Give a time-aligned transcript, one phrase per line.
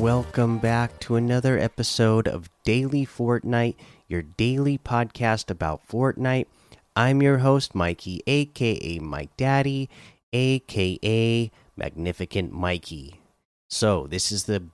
[0.00, 3.76] Welcome back to another episode of Daily Fortnite,
[4.08, 6.46] your daily podcast about Fortnite.
[6.96, 9.90] I'm your host, Mikey, aka Mike Daddy,
[10.32, 13.20] aka Magnificent Mikey.
[13.68, 14.70] So, this is the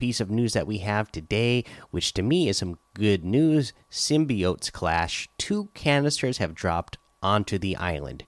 [0.00, 1.62] piece of news that we have today,
[1.92, 3.72] which to me is some good news.
[3.88, 5.28] Symbiotes clash.
[5.38, 8.24] Two canisters have dropped onto the island.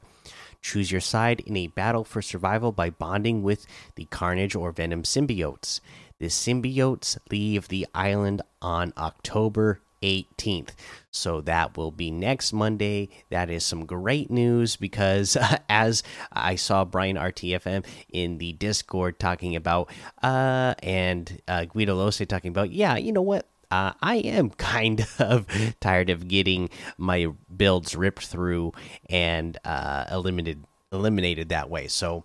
[0.60, 5.02] Choose your side in a battle for survival by bonding with the Carnage or Venom
[5.02, 5.80] symbiotes.
[6.20, 10.70] The symbiotes leave the island on October 18th.
[11.10, 13.08] So that will be next Monday.
[13.30, 19.18] That is some great news because uh, as I saw Brian RTFM in the Discord
[19.18, 19.90] talking about,
[20.22, 23.46] uh, and uh, Guido Lose talking about, yeah, you know what?
[23.70, 25.46] Uh, I am kind of
[25.80, 28.72] tired of getting my builds ripped through
[29.08, 31.86] and uh, eliminated eliminated that way.
[31.86, 32.24] So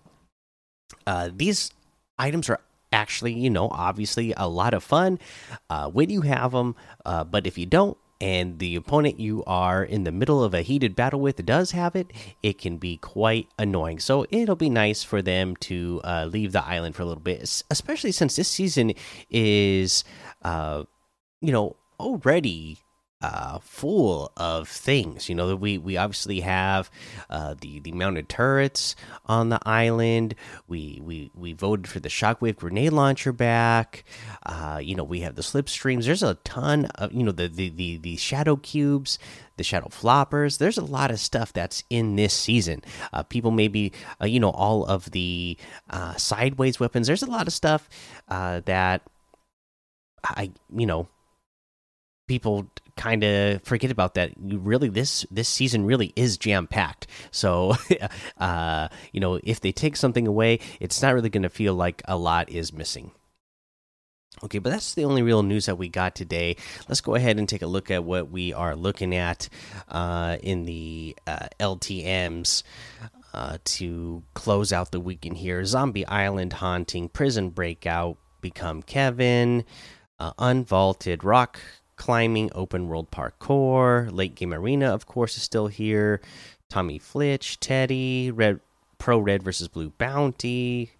[1.05, 1.71] uh, these
[2.17, 2.61] items are
[2.93, 5.19] actually, you know, obviously a lot of fun
[5.69, 6.75] uh, when you have them.
[7.05, 10.61] Uh, but if you don't, and the opponent you are in the middle of a
[10.61, 12.09] heated battle with does have it,
[12.41, 13.99] it can be quite annoying.
[13.99, 17.63] So it'll be nice for them to uh, leave the island for a little bit,
[17.69, 18.93] especially since this season
[19.29, 20.05] is,
[20.41, 20.83] uh,
[21.41, 22.77] you know, already
[23.23, 25.29] uh, full of things.
[25.29, 26.91] You know, we we obviously have
[27.29, 30.35] uh, the the mounted turrets on the island.
[30.67, 34.03] We we we voted for the shockwave grenade launcher back.
[34.45, 36.03] Uh, you know, we have the slipstreams.
[36.03, 39.17] There's a ton of you know the the the, the shadow cubes.
[39.55, 40.57] The shadow floppers.
[40.57, 42.81] There's a lot of stuff that's in this season.
[43.13, 45.57] Uh, people maybe, uh, you know, all of the
[45.91, 47.05] uh, sideways weapons.
[47.05, 47.87] There's a lot of stuff
[48.27, 49.03] that
[50.23, 51.07] I, you know,
[52.27, 54.31] people kind of forget about that.
[54.43, 57.75] You really this this season really is jam packed so
[58.37, 62.01] uh you know if they take something away it's not really going to feel like
[62.05, 63.11] a lot is missing.
[64.43, 66.55] Okay but that's the only real news that we got today.
[66.87, 69.49] Let's go ahead and take a look at what we are looking at
[69.89, 72.63] uh in the uh, ltms
[73.33, 75.65] uh, to close out the weekend here.
[75.65, 79.63] Zombie island haunting prison breakout become kevin
[80.19, 81.59] uh, unvaulted rock
[81.95, 86.21] climbing, open world parkour, late game arena, of course, is still here.
[86.69, 88.59] Tommy Flitch, Teddy, Red
[88.97, 90.91] Pro Red versus Blue Bounty,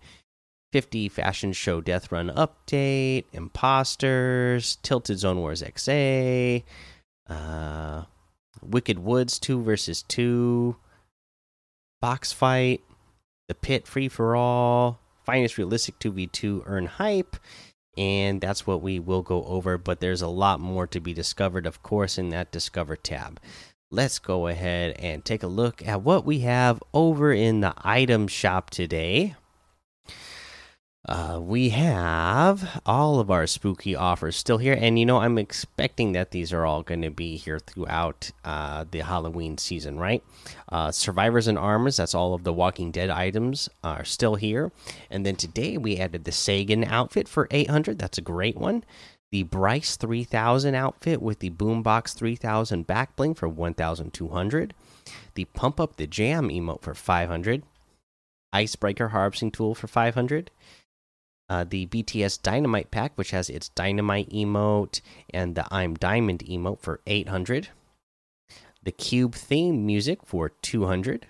[0.71, 6.63] 50 Fashion Show Death Run update, Imposters, Tilted Zone Wars XA,
[7.29, 8.03] uh,
[8.61, 10.75] Wicked Woods 2 versus 2,
[12.01, 12.81] Box Fight,
[13.47, 17.37] The Pit Free for All, Finest Realistic 2v2 Earn Hype,
[17.97, 19.77] and that's what we will go over.
[19.77, 23.39] But there's a lot more to be discovered, of course, in that Discover tab.
[23.91, 28.27] Let's go ahead and take a look at what we have over in the item
[28.27, 29.35] shop today.
[31.05, 36.13] Uh, we have all of our spooky offers still here, and you know I'm expecting
[36.13, 40.23] that these are all going to be here throughout uh, the Halloween season, right?
[40.69, 44.71] Uh, Survivors and Armors, that's all of the Walking Dead items are still here,
[45.09, 47.99] and then today we added the Sagan outfit for 800.
[47.99, 48.85] That's a great one.
[49.33, 54.73] The Bryce 3000 outfit with the Boombox 3000 back bling for 1200.
[55.35, 57.63] The Pump Up the Jam emote for 500.
[58.53, 60.51] Icebreaker harvesting tool for 500
[61.49, 65.01] uh, the BTS Dynamite pack, which has its Dynamite emote
[65.33, 67.69] and the I'm Diamond emote for 800.
[68.81, 71.27] The Cube theme music for 200.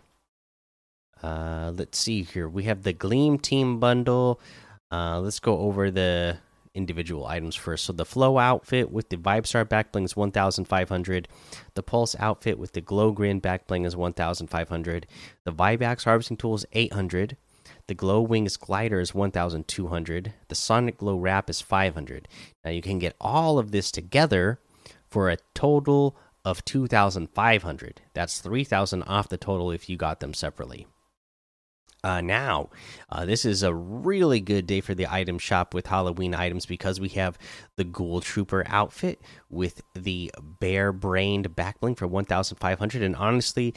[1.21, 2.49] Uh, let's see here.
[2.49, 4.39] We have the Gleam Team bundle.
[4.91, 6.37] Uh, let's go over the
[6.73, 7.85] individual items first.
[7.85, 11.27] So the Flow outfit with the Vibe Star backbling is 1,500.
[11.75, 15.07] The Pulse outfit with the Glow Grin backbling is 1,500.
[15.45, 17.37] The Vibax harvesting tool is 800.
[17.87, 20.33] The Glow Wings glider is 1200.
[20.47, 22.27] The Sonic Glow wrap is 500.
[22.63, 24.59] Now you can get all of this together
[25.09, 26.15] for a total
[26.45, 28.01] of 2500.
[28.13, 30.87] That's 3000 off the total if you got them separately.
[32.05, 32.69] Uh, now,
[33.09, 36.99] uh, this is a really good day for the item shop with Halloween items because
[36.99, 37.37] we have
[37.77, 40.29] the Ghoul Trooper outfit with the
[40.59, 43.01] Bare Brained backbling for 1,500.
[43.01, 43.73] And honestly,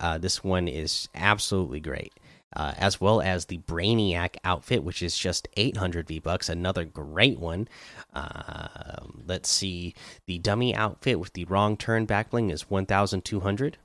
[0.00, 2.14] uh, this one is absolutely great
[2.54, 6.48] uh, as well as the Brainiac outfit, which is just 800 V bucks.
[6.48, 7.68] Another great one.
[8.12, 9.94] Uh, let's see.
[10.26, 13.78] The dummy outfit with the wrong turn backbling is 1,200.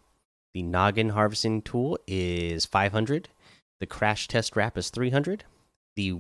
[0.54, 3.30] The noggin harvesting tool is 500.
[3.80, 5.44] The crash test wrap is 300.
[5.96, 6.20] The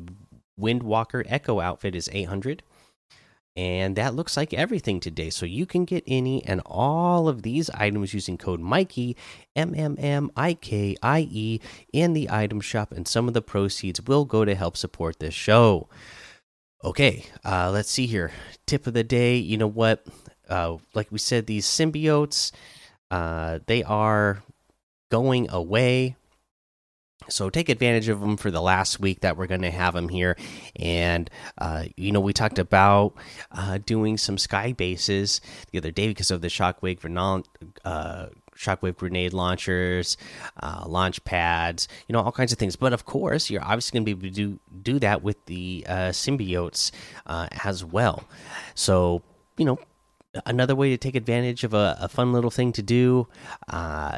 [0.59, 2.63] Windwalker Echo outfit is 800.
[3.57, 5.29] And that looks like everything today.
[5.29, 9.17] So you can get any and all of these items using code Mikey,
[9.57, 11.59] M M M I K I E,
[11.91, 15.33] in the item shop, and some of the proceeds will go to help support this
[15.33, 15.89] show.
[16.83, 18.31] Okay, uh, let's see here.
[18.65, 19.35] Tip of the day.
[19.35, 20.07] You know what?
[20.49, 22.51] Uh, like we said, these symbiotes,
[23.11, 24.43] uh, they are
[25.09, 26.15] going away.
[27.29, 30.09] So take advantage of them for the last week that we're going to have them
[30.09, 30.35] here.
[30.75, 33.13] And, uh, you know, we talked about
[33.51, 35.39] uh, doing some sky bases
[35.71, 36.99] the other day because of the shockwave
[37.85, 38.25] uh,
[38.57, 40.17] shockwave grenade launchers,
[40.61, 42.75] uh, launch pads, you know, all kinds of things.
[42.75, 45.85] But of course, you're obviously going to be able to do do that with the
[45.87, 46.91] uh, symbiotes
[47.25, 48.25] uh, as well.
[48.75, 49.21] So
[49.57, 49.79] you know,
[50.45, 53.27] another way to take advantage of a, a fun little thing to do,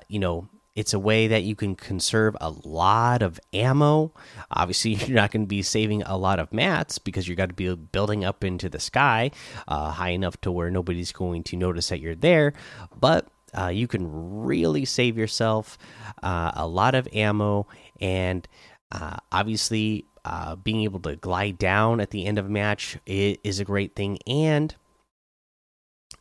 [0.07, 0.47] you know.
[0.75, 4.11] It's a way that you can conserve a lot of ammo.
[4.51, 7.55] Obviously, you're not going to be saving a lot of mats because you're going to
[7.55, 9.31] be building up into the sky
[9.67, 12.53] uh, high enough to where nobody's going to notice that you're there.
[12.99, 13.27] But
[13.57, 14.07] uh, you can
[14.43, 15.77] really save yourself
[16.23, 17.67] uh, a lot of ammo
[18.01, 18.47] and
[18.91, 23.59] uh, obviously uh, being able to glide down at the end of a match is
[23.59, 24.75] a great thing and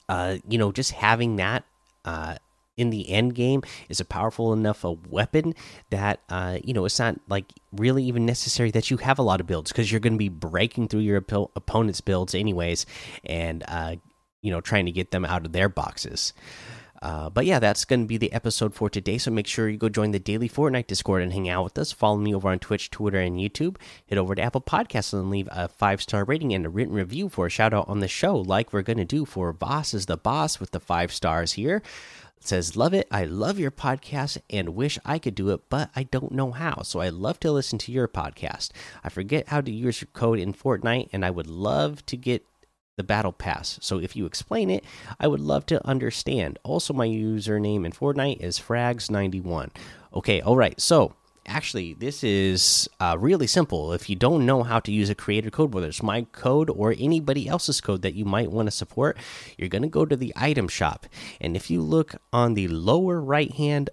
[0.09, 1.65] uh, you know just having that
[2.05, 2.35] uh,
[2.77, 5.55] in the end game is a powerful enough a weapon
[5.91, 6.21] that
[6.65, 9.71] you know it's not like really even necessary that you have a lot of builds
[9.71, 12.87] because you're going to be breaking through your opponent's builds anyways
[13.25, 13.65] and
[14.43, 16.33] you know trying to get them out of their boxes
[17.03, 19.19] uh, but yeah, that's going to be the episode for today.
[19.19, 21.91] So make sure you go join the daily Fortnite Discord and hang out with us.
[21.91, 23.77] Follow me over on Twitch, Twitter, and YouTube.
[24.09, 27.29] Head over to Apple Podcasts and leave a five star rating and a written review
[27.29, 30.07] for a shout out on the show, like we're going to do for Boss is
[30.07, 31.83] the Boss with the five stars here.
[32.47, 33.07] Says, Love it.
[33.11, 36.83] I love your podcast and wish I could do it, but I don't know how.
[36.83, 38.71] So I love to listen to your podcast.
[39.05, 42.47] I forget how to use your code in Fortnite, and I would love to get
[42.97, 43.79] the battle pass.
[43.81, 44.85] So if you explain it,
[45.19, 46.59] I would love to understand.
[46.63, 49.71] Also, my username in Fortnite is frags91.
[50.15, 50.79] Okay, all right.
[50.81, 51.15] So
[51.47, 53.93] actually, this is uh, really simple.
[53.93, 56.95] If you don't know how to use a creator code, whether it's my code or
[56.99, 59.17] anybody else's code that you might want to support,
[59.57, 61.07] you're going to go to the item shop.
[61.41, 63.91] And if you look on the lower right hand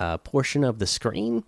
[0.00, 1.44] uh, portion of the screen.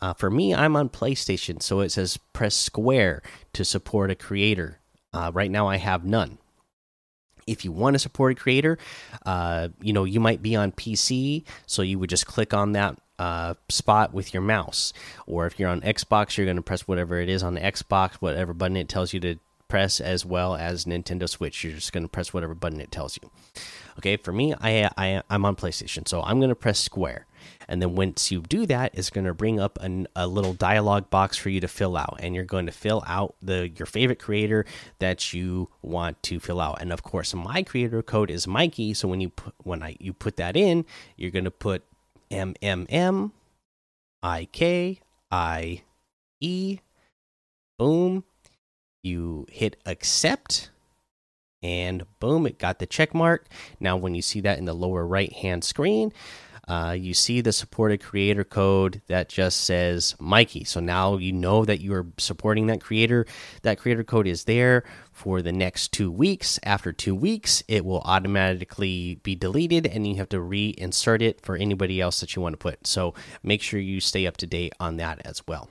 [0.00, 3.22] Uh, for me, I'm on PlayStation, so it says press square
[3.52, 4.78] to support a creator.
[5.12, 6.38] Uh, right now, I have none.
[7.46, 8.78] If you want to support a creator,
[9.26, 12.98] uh, you know you might be on PC, so you would just click on that
[13.18, 14.92] uh, spot with your mouse.
[15.26, 18.14] Or if you're on Xbox, you're going to press whatever it is on the Xbox,
[18.14, 19.36] whatever button it tells you to
[19.68, 21.62] press, as well as Nintendo Switch.
[21.62, 23.30] You're just going to press whatever button it tells you.
[23.98, 27.26] Okay, for me, I, I I'm on PlayStation, so I'm going to press square
[27.68, 31.10] and then once you do that it's going to bring up an, a little dialog
[31.10, 34.18] box for you to fill out and you're going to fill out the your favorite
[34.18, 34.64] creator
[34.98, 39.06] that you want to fill out and of course my creator code is mikey so
[39.06, 40.84] when you put when i you put that in
[41.16, 41.84] you're going to put
[42.30, 43.32] m m m
[44.22, 45.82] i k i
[46.40, 46.78] e.
[47.78, 48.24] Boom.
[49.02, 50.70] You hit accept
[51.62, 53.46] and boom it got the check mark.
[53.80, 56.12] Now when you see that in the lower right hand screen
[56.68, 60.64] uh, you see the supported creator code that just says Mikey.
[60.64, 63.26] So now you know that you are supporting that creator.
[63.62, 66.60] That creator code is there for the next two weeks.
[66.62, 71.56] After two weeks, it will automatically be deleted and you have to reinsert it for
[71.56, 72.86] anybody else that you want to put.
[72.86, 75.70] So make sure you stay up to date on that as well.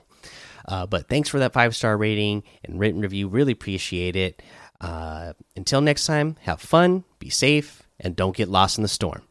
[0.66, 3.28] Uh, but thanks for that five star rating and written review.
[3.28, 4.42] Really appreciate it.
[4.80, 9.27] Uh, until next time, have fun, be safe, and don't get lost in the storm.